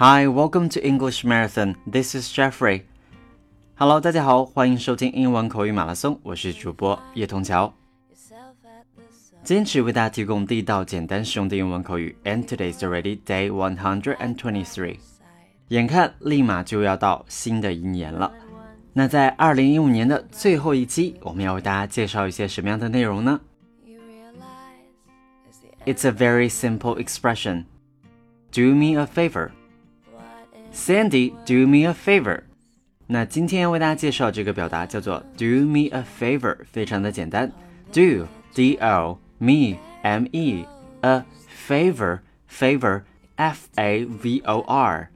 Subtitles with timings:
[0.00, 1.74] Hi, welcome to English Marathon.
[1.84, 2.82] This is Jeffrey.
[3.74, 7.74] Hello，大家好，欢迎收听英文口语马拉松，我是主播叶童桥。
[9.42, 12.16] 坚持为大家提供地道、简单、实用的英文口语。
[12.22, 14.98] And today's already day one hundred and twenty-three.
[15.66, 18.32] 眼看立马就要到新的一年了，
[18.92, 23.40] 那在二零一五年的最后一期，我们要为大家介绍一些什么样的内容呢
[25.86, 27.64] ？It's a very simple expression.
[28.52, 29.50] Do me a favor.
[30.72, 32.42] Sandy, do me a favor。
[33.06, 37.50] 那今天要为大家介绍这个表达叫做 do me a favor，非常的简单
[37.92, 40.66] ，do d o me m e
[41.00, 41.24] a
[41.66, 43.02] favor favor
[43.36, 45.08] f a v o r。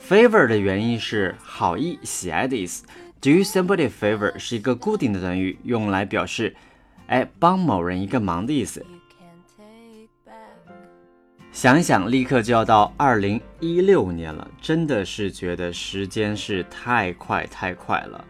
[0.00, 2.84] favor 的原意是好意、喜爱的意思。
[3.20, 6.54] Do somebody a favor 是一个固定的短语，用来表示
[7.08, 8.86] 哎帮某人一个忙的意思。
[11.52, 18.24] 想想，立刻就要到二零一六年了，真的是觉得时间是太快太快了。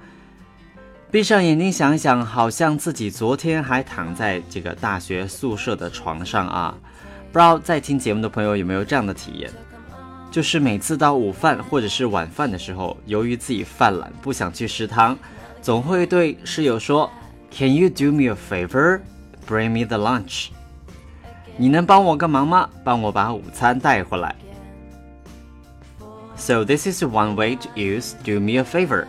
[1.11, 6.75] 闭上眼睛想一想，好像自己昨天还躺在这个大学宿舍的床上啊。
[7.31, 9.51] 不知道在听节目的朋友有没有这样的体验？
[10.31, 15.19] 就是每次到午饭或者是晚饭的时候，由于自己犯懒，不想去食堂，
[15.61, 17.11] 总会对室友说
[17.51, 19.01] ：“Can you do me a favor?
[19.47, 20.49] Bring me the lunch.”
[21.61, 22.71] 你能帮我个忙吗？
[22.85, 24.33] 帮我把午餐带回来。
[26.37, 29.07] So this is one way to use "do me a favor."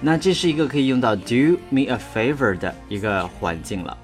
[0.00, 3.94] 那这是一个可以用到 "do me a favor" 的一个环境了。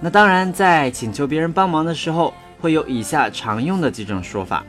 [0.00, 4.64] 那当然，在请求别人帮忙的时候，会有以下常用的几种说法。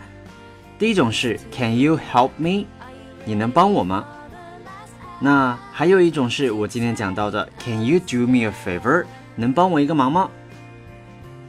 [0.78, 2.66] 第一种是 "Can you help me?"
[3.24, 4.06] 你能帮我吗？
[5.22, 9.06] 那还有一种是我今天讲到的 "Can you do me a favor?"
[9.38, 10.30] 能帮我一个忙吗？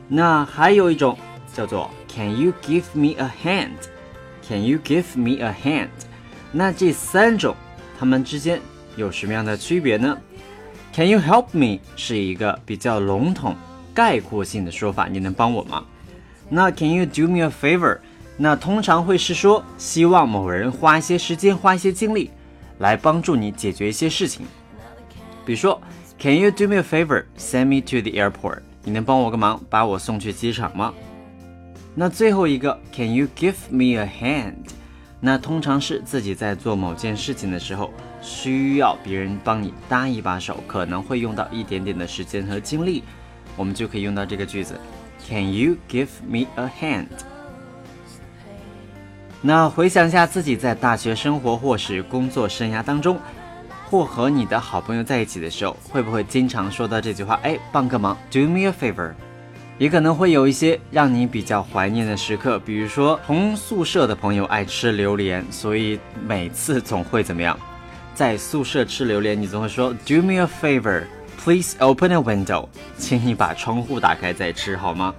[0.08, 1.18] 那还有一种
[1.52, 5.88] 叫做 Can you give me a hand？Can you give me a hand？
[6.52, 7.54] 那这三种
[7.98, 8.60] 它们之间
[8.96, 10.16] 有什么样的区别呢
[10.94, 13.56] ？Can you help me 是一个比较笼统、
[13.92, 15.84] 概括性的说法，你能帮我吗？
[16.48, 17.98] 那 Can you do me a favor？
[18.36, 22.30] 那通常会是说希望某人花一些时间、花一些精力
[22.78, 24.46] 来帮助你解决一些事情。
[25.44, 25.80] 比如说
[26.18, 28.60] ，Can you do me a favor？Send me to the airport。
[28.86, 30.94] 你能帮我个忙，把我送去机场吗？
[31.92, 34.54] 那最后一个，Can you give me a hand？
[35.18, 37.90] 那通常是自己在做某件事情的时候，
[38.22, 43.02] 需要别人帮你搭一把手，可能会用到一点点的时间和精力，
[43.56, 44.78] 我们就可以用到这个句子
[45.28, 47.08] ，Can you give me a hand？
[49.42, 53.18] 那回想一下自己在大学生活或是工作生涯当中。
[53.88, 57.38] 或和你的好朋友在一起的时候，会不会经常说到这句话？
[57.42, 59.12] 哎，帮个忙，Do me a favor。
[59.78, 67.58] 也可能会有一些让你比较怀念的时刻，比如说同宿舍的朋友爱吃榴莲，所以每次总会怎么样？
[68.14, 72.66] 在宿舍吃榴莲，你总会说 Do me a favor，please open a window，
[72.96, 75.14] 请你把窗户打开再吃好吗？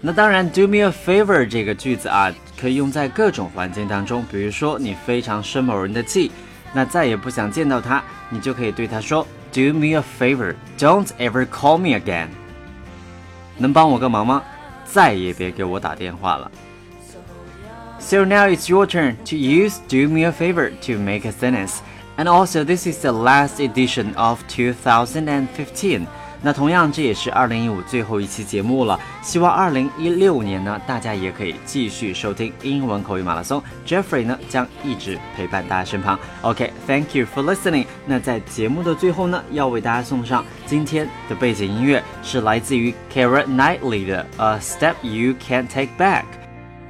[0.00, 6.32] 那当然，Do me a favor 这个句子啊，可以用在各种环境当中，比如说你非常生某人的气。
[6.73, 12.27] 那再也不想见到他，你就可以对他说：“Do me a favor, don't ever call me again。”
[13.57, 14.43] 能帮我个忙吗？
[14.85, 16.51] 再也别给我打电话了。
[17.99, 21.79] So now it's your turn to use "Do me a favor" to make a sentence,
[22.17, 26.07] and also this is the last edition of 2015.
[26.44, 29.00] 那同样，这也是二零一五最后一期节目了。
[29.22, 33.62] 希望二零一六年呢，大家也可以继续收听英文口语马拉松。
[33.86, 36.18] Jeffrey 呢，将一直陪伴大家身旁。
[36.42, 37.86] OK，Thank you for listening。
[38.04, 46.22] 那在节目的最后呢，要为大家送上今天的背景音乐，是来自于 Kara Knightley 的《A Step You Can't Take Back》。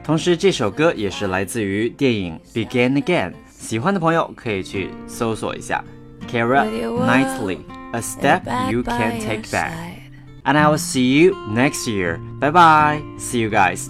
[0.03, 3.31] 同时，这首歌也是来自于电影《Begin Again》。
[3.49, 5.83] 喜欢的朋友可以去搜索一下
[6.29, 7.59] Kara Knightley。
[7.95, 10.03] A step you can take back.
[10.45, 12.19] And I will see you next year.
[12.43, 13.03] Bye bye.
[13.19, 13.89] See you guys.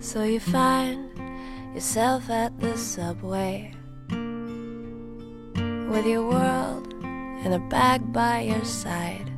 [0.00, 1.10] So you find
[1.74, 3.72] yourself at the subway
[5.92, 6.94] with your world
[7.44, 9.30] in a bag by your side.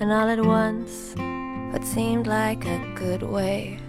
[0.00, 1.14] And all at once,
[1.72, 3.80] what seemed like a good way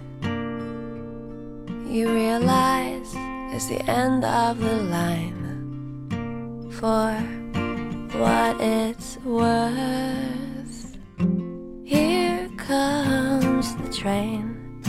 [1.90, 3.12] you realize
[3.52, 5.36] it's the end of the line.
[6.70, 7.12] For
[8.16, 10.96] what it's worth,
[11.84, 14.80] here comes the train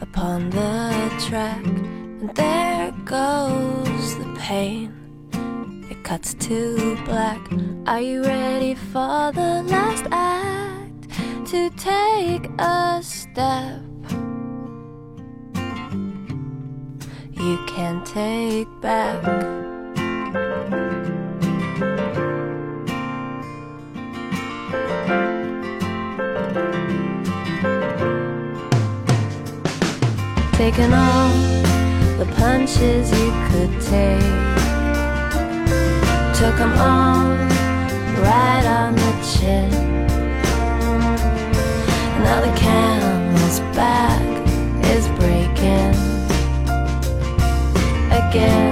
[0.00, 4.92] upon the track, and there goes the pain.
[5.88, 7.40] It cuts to black.
[7.86, 11.08] Are you ready for the last act?
[11.50, 13.89] To take a step
[17.40, 19.22] you can take back.
[30.52, 31.30] Taking all
[32.18, 34.20] the punches you could take
[36.36, 37.30] took them all
[38.22, 39.70] right on the chin.
[42.22, 44.09] Now the camel's back
[48.30, 48.69] again,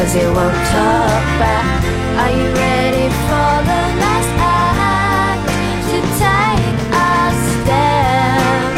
[0.00, 1.84] cause it won't talk back.
[2.20, 5.44] Are you ready for the last act?
[5.90, 7.12] To take a
[7.50, 8.72] step.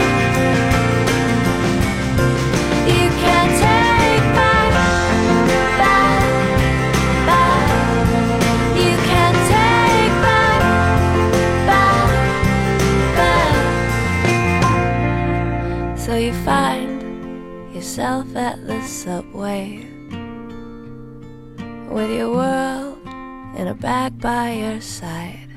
[2.89, 4.73] You can't take back,
[5.79, 6.23] back,
[7.29, 7.65] back.
[8.77, 10.63] You can't take back,
[11.69, 12.11] back,
[13.17, 13.55] back.
[15.97, 17.01] So you find
[17.73, 19.87] yourself at the subway
[23.83, 25.52] back by your side.